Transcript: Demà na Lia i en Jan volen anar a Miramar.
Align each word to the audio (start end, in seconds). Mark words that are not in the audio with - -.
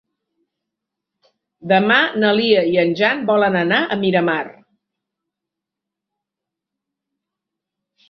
Demà 1.71 1.97
na 2.23 2.31
Lia 2.39 2.65
i 2.71 2.73
en 2.85 2.95
Jan 3.03 3.23
volen 3.33 3.59
anar 3.61 3.83
a 3.83 4.01
Miramar. 4.07 4.41